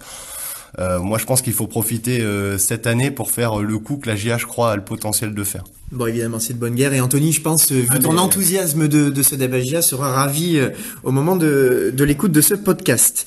[0.77, 3.97] Euh, moi, je pense qu'il faut profiter euh, cette année pour faire euh, le coup
[3.97, 5.63] que la GIA, je crois, a le potentiel de faire.
[5.91, 6.93] Bon, évidemment, c'est de bonne guerre.
[6.93, 9.81] Et Anthony, je pense, euh, vu Ah, ton mais- enthousiasme de, de ce débat GIA,
[9.81, 10.69] sera ravi euh,
[11.03, 13.25] au moment de, de l'écoute de ce podcast.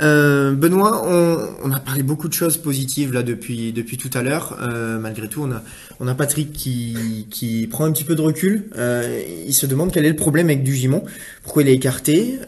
[0.00, 4.22] Euh, Benoît, on, on a parlé beaucoup de choses positives là depuis depuis tout à
[4.22, 4.58] l'heure.
[4.60, 5.62] Euh, malgré tout, on a
[6.00, 8.70] on a Patrick qui qui prend un petit peu de recul.
[8.76, 11.02] Euh, il se demande quel est le problème avec Dugimon,
[11.42, 12.38] pourquoi il est écarté.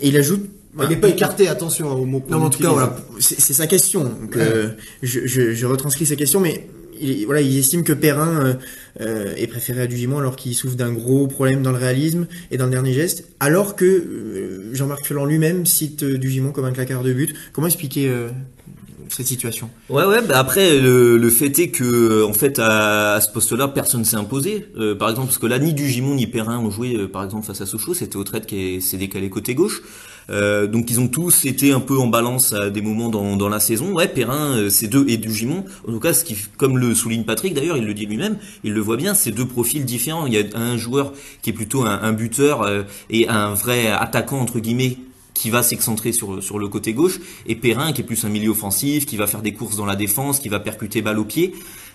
[0.00, 0.48] Et il ajoute.
[0.82, 2.22] Il n'est pas écarté, attention hein, au mot.
[2.28, 4.04] Non, mais en tout cas, voilà, c'est sa question.
[4.04, 4.36] Donc,
[5.02, 6.68] je, je, je retranscris sa question, mais
[7.00, 8.54] il, voilà, il estime que Perrin euh,
[9.00, 12.56] euh, est préféré à Dugimon alors qu'il souffre d'un gros problème dans le réalisme et
[12.56, 16.72] dans le dernier geste, alors que euh, Jean-Marc Furlan lui-même cite euh, Dugimon comme un
[16.72, 17.34] claqueur de but.
[17.52, 18.10] Comment expliquer
[19.08, 19.70] cette situation?
[19.88, 20.20] Ouais, ouais.
[20.22, 24.66] Bah après, le, fait est que, en fait, à, ce poste-là, personne s'est imposé.
[24.98, 27.66] Par exemple, parce que là, ni Dugimon ni Perrin ont joué, par exemple, face à
[27.66, 27.94] Sochaux.
[27.94, 29.82] C'était Autrette qui est- s'est décalé côté gauche.
[30.28, 33.48] Euh, donc ils ont tous été un peu en balance à des moments dans, dans
[33.48, 33.92] la saison.
[33.92, 35.64] Ouais, Perrin, euh, c'est deux et Dugimon.
[35.86, 38.72] En tout cas, ce qui, comme le souligne Patrick d'ailleurs, il le dit lui-même, il
[38.72, 40.26] le voit bien, c'est deux profils différents.
[40.26, 41.12] Il y a un joueur
[41.42, 44.98] qui est plutôt un, un buteur euh, et un vrai attaquant entre guillemets
[45.34, 48.50] qui va s'excentrer sur, sur le côté gauche, et Perrin qui est plus un milieu
[48.50, 51.52] offensif, qui va faire des courses dans la défense, qui va percuter balle au pied,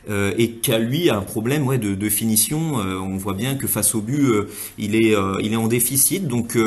[0.10, 2.80] euh, et qui a lui un problème ouais, de, de finition.
[2.80, 5.68] Euh, on voit bien que face au but, euh, il, est, euh, il est en
[5.68, 6.28] déficit.
[6.28, 6.58] Donc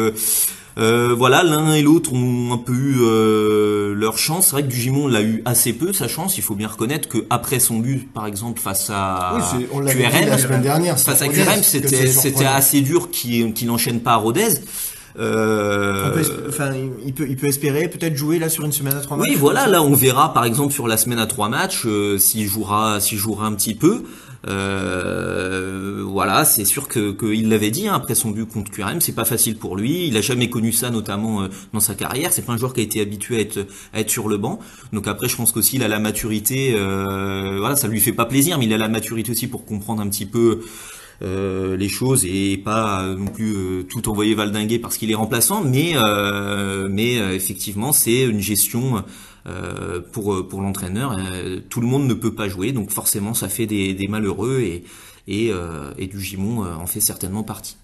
[0.77, 4.47] voilà, l'un et l'autre ont un peu eu euh, leur chance.
[4.47, 6.37] C'est vrai que Dugimon l'a eu assez peu sa chance.
[6.37, 10.29] Il faut bien reconnaître que après son but, par exemple face à Oui, on QRM,
[10.29, 10.99] la semaine dernière.
[10.99, 14.61] face à QRM, c'était assez dur qu'il qu'il n'enchaîne pas à Rodez.
[15.19, 16.73] Euh, peut Enfin,
[17.05, 19.29] il peut, il peut espérer peut-être jouer là sur une semaine à trois matchs.
[19.29, 22.47] oui, voilà, là on verra par exemple sur la semaine à trois matchs euh, s'il
[22.47, 24.03] jouera, s'il jouera un petit peu.
[24.47, 29.15] Euh, voilà, c'est sûr que qu'il l'avait dit hein, après son but contre QRM, c'est
[29.15, 30.07] pas facile pour lui.
[30.09, 32.33] Il a jamais connu ça, notamment euh, dans sa carrière.
[32.33, 34.59] C'est pas un joueur qui a été habitué à être à être sur le banc.
[34.93, 36.75] Donc après, je pense qu'aussi il a la maturité.
[36.77, 40.03] euh, voilà, ça lui fait pas plaisir, mais il a la maturité aussi pour comprendre
[40.03, 40.61] un petit peu
[41.21, 45.95] les choses et pas non plus tout envoyer valdinguer parce qu'il est remplaçant, mais
[46.91, 49.05] mais effectivement c'est une gestion
[50.13, 51.17] pour pour l'entraîneur.
[51.69, 54.85] tout le monde ne peut pas jouer, donc forcément ça fait des, malheureux et
[55.27, 55.51] et,
[55.99, 57.77] et du Gimon en fait certainement partie.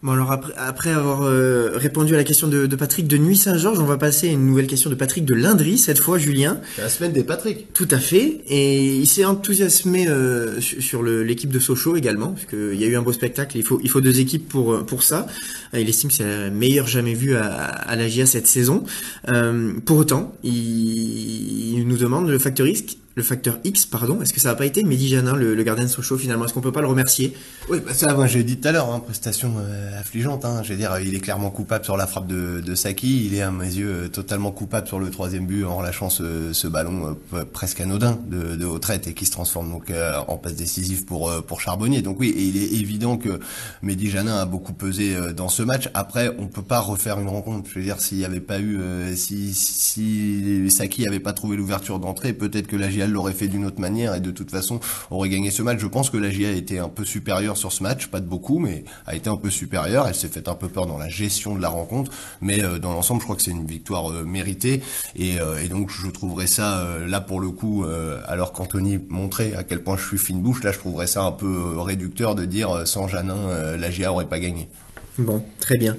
[0.00, 3.36] Bon alors après, après avoir euh, répondu à la question de, de Patrick de Nuit
[3.36, 6.60] Saint-Georges, on va passer à une nouvelle question de Patrick de Lindry, cette fois Julien.
[6.76, 7.72] C'est la semaine des Patrick.
[7.72, 12.84] Tout à fait, et il s'est enthousiasmé euh, sur l'équipe de Sochaux également, puisqu'il y
[12.84, 15.26] a eu un beau spectacle, il faut, il faut deux équipes pour, euh, pour ça.
[15.74, 18.84] Il estime que c'est la meilleure jamais vue à, à la GIA cette saison.
[19.84, 24.22] pour autant, il, il nous demande le facteur risque le facteur X, pardon.
[24.22, 26.44] Est-ce que ça n'a pas été Mehdi Janin, le, gardien de Sochaux, finalement?
[26.44, 27.34] Est-ce qu'on peut pas le remercier?
[27.68, 30.44] Oui, bah ça, moi j'ai dit tout à l'heure, hein, prestation euh, affligeante.
[30.44, 30.62] Hein.
[30.62, 33.26] Je veux dire, il est clairement coupable sur la frappe de, Saki.
[33.26, 36.68] Il est à mes yeux euh, totalement coupable sur le troisième but en relâchant ce,
[36.68, 39.92] ballon euh, presque anodin de, de retraite et qui se transforme donc
[40.28, 42.02] en passe décisive pour pour Charbonnier.
[42.02, 43.40] Donc oui, il est évident que
[43.82, 45.88] Mehdi Janin a beaucoup pesé dans ce match.
[45.94, 47.68] Après, on peut pas refaire une rencontre.
[47.68, 48.78] Je veux dire, s'il n'y avait pas eu,
[49.16, 53.64] si si Saki avait pas trouvé l'ouverture d'entrée, peut-être que la GIA l'aurait fait d'une
[53.64, 55.78] autre manière et de toute façon aurait gagné ce match.
[55.80, 58.26] Je pense que la GIA a été un peu supérieure sur ce match, pas de
[58.26, 60.06] beaucoup, mais a été un peu supérieure.
[60.06, 62.92] Elle s'est fait un peu peur dans la gestion de la rencontre, mais euh, dans
[62.92, 64.82] l'ensemble, je crois que c'est une victoire euh, méritée
[65.16, 67.84] et, euh, et, donc je trouverais ça là pour le coup,
[68.26, 71.32] alors qu'Anthony montrait à quel point je suis fine bouche, là je trouverais ça un
[71.32, 74.68] peu réducteur de dire sans Janin, la GIA aurait pas gagné.
[75.18, 75.96] Bon, très bien.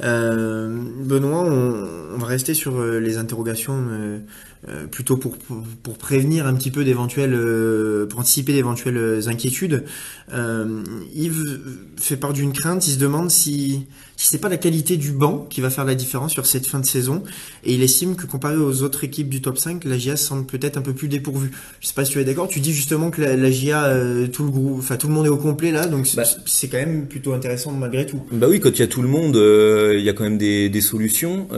[0.00, 4.20] Benoît, on, va rester sur les interrogations
[4.68, 9.84] euh, plutôt pour, pour, prévenir un petit peu d'éventuelles, euh, pour anticiper d'éventuelles inquiétudes.
[10.32, 11.60] Euh, Yves
[11.96, 13.88] fait part d'une crainte, il se demande si,
[14.22, 16.78] si c'est pas la qualité du banc qui va faire la différence sur cette fin
[16.78, 17.24] de saison,
[17.64, 20.76] et il estime que comparé aux autres équipes du top 5, la GIA semble peut-être
[20.76, 21.50] un peu plus dépourvue.
[21.80, 24.44] Je sais pas si tu es d'accord, tu dis justement que la, GIA, euh, tout
[24.44, 26.22] le groupe, enfin tout le monde est au complet là, donc bah.
[26.46, 28.22] c'est quand même plutôt intéressant malgré tout.
[28.30, 30.68] Bah oui, quand il y a tout le monde, il y a quand même des,
[30.68, 31.48] des solutions.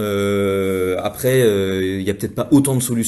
[1.02, 3.04] après, il y a peut-être pas autant de solutions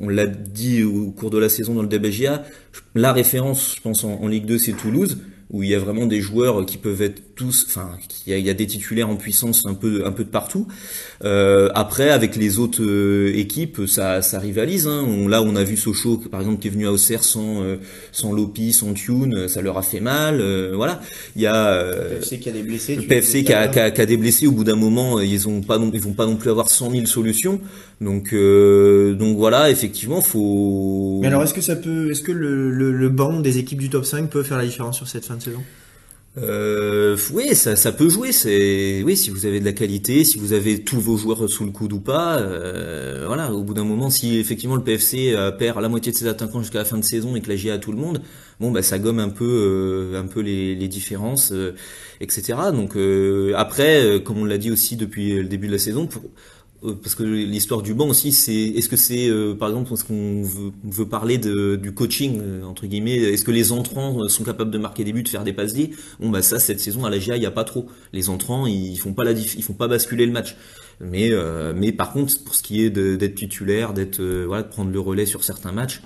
[0.00, 2.44] on l'a dit au cours de la saison dans le DBGA,
[2.94, 5.16] la référence, je pense, en, en Ligue 2, c'est Toulouse
[5.50, 7.90] où il y a vraiment des joueurs qui peuvent être tous, enfin,
[8.26, 10.66] il y, a, des titulaires en puissance un peu, un peu de partout.
[11.24, 14.86] Euh, après, avec les autres euh, équipes, ça, ça rivalise.
[14.86, 15.04] Hein.
[15.06, 17.76] On, là, on a vu Sochaux, par exemple, qui est venu à Auxerre sans, euh,
[18.12, 20.42] sans Lopi, sans Tune, ça leur a fait mal.
[20.74, 21.00] voilà.
[21.36, 22.96] Il y a le PFC qui a des blessés.
[22.96, 24.46] Le PFC qui a, qui, a, qui a, des blessés.
[24.46, 27.06] Au bout d'un moment, ils ont pas, ils vont pas non plus avoir 100 000
[27.06, 27.60] solutions.
[28.00, 31.20] Donc, donc voilà, effectivement, faut.
[31.22, 33.90] Mais alors, est-ce que ça peut, est-ce que le, le, le banc des équipes du
[33.90, 35.37] top 5 peut faire la différence sur cette fin
[36.36, 38.32] euh, oui, ça, peut jouer.
[38.32, 41.64] C'est oui, si vous avez de la qualité, si vous avez tous vos joueurs sous
[41.64, 42.38] le coude ou pas.
[42.38, 46.16] Euh, voilà, au bout d'un moment, si effectivement le PFC euh, perd la moitié de
[46.16, 48.22] ses attaquants jusqu'à la fin de saison et que la GIA a tout le monde,
[48.60, 51.52] bon bah ça gomme un peu, un peu les, différences,
[52.20, 52.54] etc.
[52.72, 52.96] Donc
[53.56, 56.22] après, comme on l'a dit aussi depuis le début de la saison, pour
[56.80, 60.42] parce que l'histoire du banc aussi, c'est est-ce que c'est euh, par exemple est-ce qu'on
[60.42, 64.70] veut, veut, parler de, du coaching euh, entre guillemets Est-ce que les entrants sont capables
[64.70, 67.10] de marquer des buts, de faire des passes D Bon bah ça cette saison à
[67.10, 67.88] la GIA il y a pas trop.
[68.12, 70.56] Les entrants ils font pas la ils font pas basculer le match.
[71.00, 71.32] Mais
[71.74, 75.26] mais par contre pour ce qui est d'être titulaire, d'être voilà de prendre le relais
[75.26, 76.00] sur certains matchs,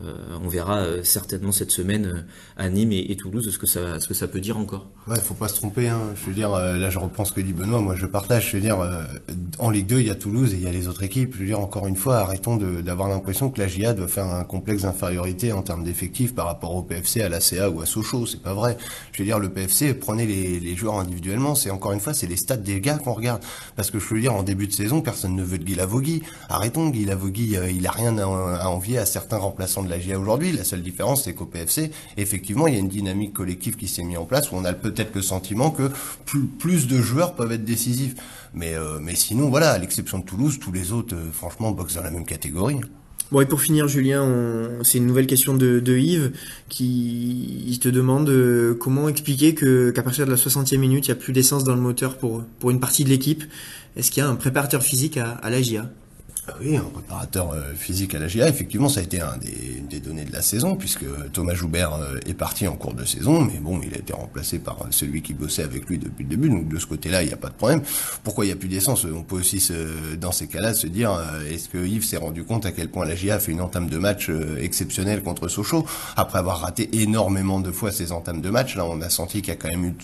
[0.00, 2.22] euh, on verra euh, certainement cette semaine euh,
[2.56, 4.86] à Nîmes et, Toulouse ce que ça ce que ça peut dire encore.
[5.06, 5.88] Ouais, faut pas se tromper.
[5.88, 6.00] Hein.
[6.16, 7.80] Je veux dire, là je reprends ce que dit Benoît.
[7.80, 8.50] Moi je partage.
[8.50, 8.78] Je veux dire,
[9.58, 11.34] en Ligue 2 il y a Toulouse et il y a les autres équipes.
[11.34, 14.44] Je veux dire encore une fois, arrêtons d'avoir l'impression que la GIA doit faire un
[14.44, 18.24] complexe d'infériorité en termes d'effectifs par rapport au PFC, à la CA ou à Sochaux.
[18.24, 18.78] C'est pas vrai.
[19.12, 21.54] Je veux dire, le PFC prenez les, joueurs individuellement.
[21.54, 23.42] C'est encore une fois c'est les stats des gars qu'on regarde.
[23.76, 26.22] Parce que je veux dire, en début de saison, personne ne veut de Guy Lavogui.
[26.48, 27.56] Arrêtons Guy Lavogui.
[27.74, 30.52] il a rien à envier à certains remplaçants de la GIA aujourd'hui.
[30.52, 34.02] La seule différence, c'est qu'au PFC, effectivement, il y a une dynamique collective qui s'est
[34.02, 35.90] mise en place où on a peut-être le sentiment que
[36.24, 38.14] plus, plus, de joueurs peuvent être décisifs.
[38.54, 41.94] Mais, euh, mais sinon, voilà, à l'exception de Toulouse, tous les autres, euh, franchement, boxent
[41.94, 42.80] dans la même catégorie.
[43.30, 44.28] Bon et pour finir Julien,
[44.82, 46.32] c'est une nouvelle question de, de Yves
[46.68, 51.16] qui te demande euh, comment expliquer que qu'à partir de la 60e minute, il n'y
[51.16, 53.42] a plus d'essence dans le moteur pour pour une partie de l'équipe?
[53.96, 55.88] Est-ce qu'il y a un préparateur physique à, à la GIA
[56.60, 60.00] oui, un préparateur euh, physique à la GIA, effectivement, ça a été un des, des
[60.00, 63.58] données de la saison, puisque Thomas Joubert euh, est parti en cours de saison, mais
[63.60, 66.48] bon, il a été remplacé par euh, celui qui bossait avec lui depuis le début,
[66.48, 67.82] donc de ce côté-là, il n'y a pas de problème.
[68.24, 69.04] Pourquoi il n'y a plus d'essence?
[69.04, 71.16] On peut aussi, se, dans ces cas-là, se dire,
[71.48, 73.88] est-ce que Yves s'est rendu compte à quel point la GIA a fait une entame
[73.88, 74.28] de match
[74.58, 79.00] exceptionnelle contre Sochaux, après avoir raté énormément de fois ses entames de match, là, on
[79.00, 79.94] a senti qu'il y a quand même eu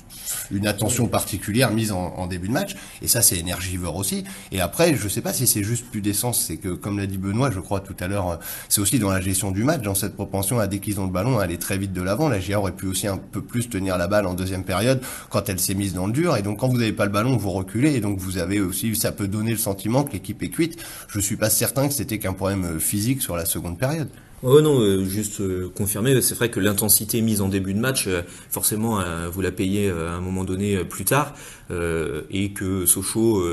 [0.52, 4.22] une attention particulière mise en, en début de match, et ça, c'est énergivore aussi.
[4.52, 7.18] Et après, je sais pas si c'est juste plus d'essence c'est que, comme l'a dit
[7.18, 8.38] Benoît, je crois tout à l'heure,
[8.68, 11.12] c'est aussi dans la gestion du match, dans cette propension à dès qu'ils ont le
[11.12, 12.28] ballon, à aller très vite de l'avant.
[12.28, 15.48] La GIA aurait pu aussi un peu plus tenir la balle en deuxième période quand
[15.48, 16.36] elle s'est mise dans le dur.
[16.36, 17.94] Et donc, quand vous n'avez pas le ballon, vous reculez.
[17.94, 20.78] Et donc, vous avez aussi, ça peut donner le sentiment que l'équipe est cuite.
[21.08, 24.08] Je suis pas certain que c'était qu'un problème physique sur la seconde période.
[24.44, 28.06] Oh non, euh, juste euh, confirmer, c'est vrai que l'intensité mise en début de match,
[28.06, 31.34] euh, forcément, vous la payez à un moment donné plus tard,
[31.70, 33.44] et que Sochaux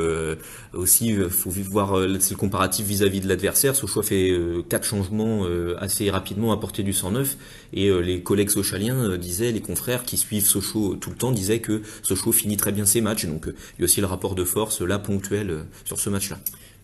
[0.74, 3.76] aussi, faut voir c'est le comparatif vis-à-vis de l'adversaire.
[3.76, 4.34] Sochaux a fait
[4.70, 5.46] quatre changements
[5.78, 7.38] assez rapidement à portée du 109,
[7.74, 11.82] et les collègues sochaliens disaient, les confrères qui suivent Sochaux tout le temps disaient que
[12.04, 14.82] Sochaux finit très bien ses matchs, donc il y a aussi le rapport de force
[14.82, 16.38] là ponctuel sur ce match-là.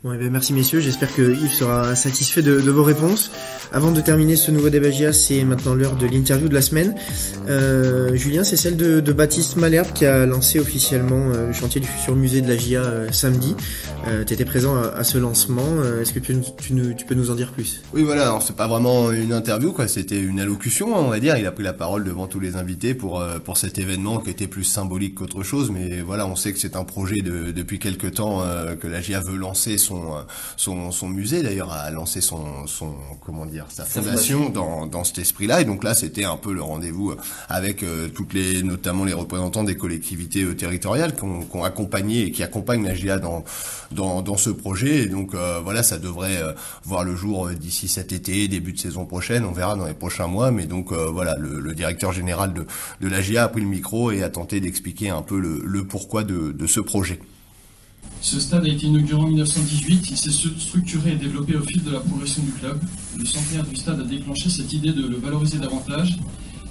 [0.03, 3.29] Bon, ben, merci messieurs, j'espère que Yves sera satisfait de, vos réponses.
[3.71, 6.95] Avant de terminer ce nouveau débat GIA, c'est maintenant l'heure de l'interview de la semaine.
[7.47, 11.85] Euh, Julien, c'est celle de, Baptiste Malherbe qui a lancé officiellement euh, le chantier du
[11.85, 13.55] futur musée de la GIA euh, samedi.
[14.25, 17.83] Tu étais présent à, ce lancement, est-ce que tu, peux nous en dire plus?
[17.93, 21.37] Oui voilà, alors c'est pas vraiment une interview, quoi, c'était une allocution, on va dire.
[21.37, 24.47] Il a pris la parole devant tous les invités pour, pour cet événement qui était
[24.47, 28.15] plus symbolique qu'autre chose, mais voilà, on sait que c'est un projet de, depuis quelques
[28.15, 28.43] temps
[28.81, 29.90] que la GIA veut lancer euh,
[30.57, 32.93] son son, musée d'ailleurs a lancé son son
[33.25, 35.61] comment dire sa fondation dans dans cet esprit-là.
[35.61, 37.13] Et donc là c'était un peu le rendez-vous
[37.49, 42.31] avec euh, toutes les notamment les représentants des collectivités euh, territoriales qui ont, accompagné et
[42.31, 43.43] qui accompagnent la GIA dans
[43.91, 45.03] dans dans ce projet.
[45.03, 46.39] Et donc voilà ça devrait
[46.83, 49.45] voir le jour d'ici cet été début de saison prochaine.
[49.45, 50.51] On verra dans les prochains mois.
[50.51, 52.65] Mais donc voilà le, directeur général de
[52.99, 55.83] de la GIA a pris le micro et a tenté d'expliquer un peu le, le
[55.83, 57.19] pourquoi de de ce projet.
[58.21, 61.91] Ce stade a été inauguré en 1918, il s'est structuré et développé au fil de
[61.91, 62.79] la progression du club.
[63.17, 66.19] Le centenaire du stade a déclenché cette idée de le valoriser davantage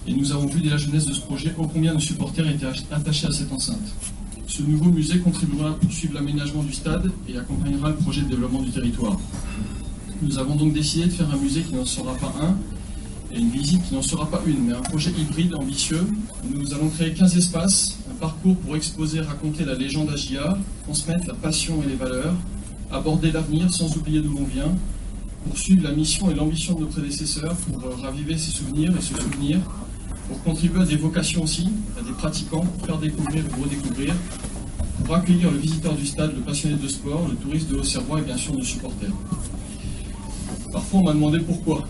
[0.06, 3.26] et nous avons vu dès la jeunesse de ce projet combien nos supporters étaient attachés
[3.26, 3.94] à cette enceinte.
[4.46, 8.62] Ce nouveau musée contribuera à poursuivre l'aménagement du stade et accompagnera le projet de développement
[8.62, 9.18] du territoire.
[10.22, 12.56] Nous avons donc décidé de faire un musée qui n'en sera pas un,
[13.32, 16.04] et une visite qui n'en sera pas une, mais un projet hybride ambitieux.
[16.52, 21.82] Nous allons créer 15 espaces, parcours pour exposer, raconter la légende AGIA, transmettre la passion
[21.82, 22.34] et les valeurs,
[22.92, 24.76] aborder l'avenir sans oublier d'où l'on vient,
[25.48, 29.58] poursuivre la mission et l'ambition de nos prédécesseurs pour raviver ses souvenirs et se souvenir,
[30.28, 34.14] pour contribuer à des vocations aussi, à des pratiquants, pour faire découvrir ou redécouvrir,
[35.04, 38.22] pour accueillir le visiteur du stade, le passionné de sport, le touriste de Haut-Servois et
[38.22, 39.10] bien sûr nos supporters.
[40.70, 41.88] Parfois on m'a demandé pourquoi.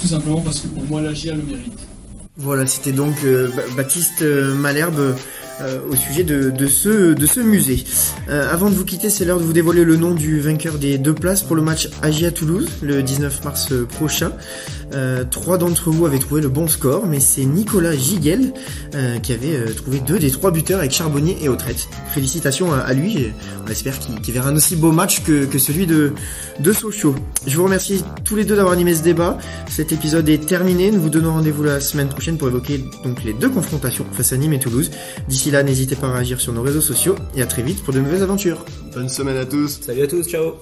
[0.00, 1.91] Tout simplement parce que pour moi, la GIA le mérite.
[2.36, 5.16] Voilà, c'était donc euh, Baptiste euh, Malherbe
[5.60, 7.84] euh, au sujet de, ce, musée.
[8.28, 11.14] avant de vous quitter, c'est l'heure de vous dévoiler le nom du vainqueur des deux
[11.14, 14.32] places pour le match Agia Toulouse le 19 mars prochain.
[14.94, 18.52] Euh, trois d'entre vous avaient trouvé le bon score, mais c'est Nicolas Giguel
[18.94, 21.88] euh, qui avait euh, trouvé deux des trois buteurs avec Charbonnier et Autrette.
[22.12, 23.32] Félicitations à, lui,
[23.66, 26.12] on espère qu'il verra un aussi beau match que, celui de,
[26.60, 27.14] de Sochaux.
[27.46, 29.38] Je vous remercie tous les deux d'avoir animé ce débat.
[29.68, 33.32] Cet épisode est terminé, nous vous donnons rendez-vous la semaine prochaine pour évoquer donc les
[33.32, 34.90] deux confrontations face à Nîmes et Toulouse.
[35.42, 37.92] D'ici là, n'hésitez pas à réagir sur nos réseaux sociaux et à très vite pour
[37.92, 38.64] de nouvelles aventures.
[38.94, 39.80] Bonne semaine à tous.
[39.80, 40.52] Salut à tous, ciao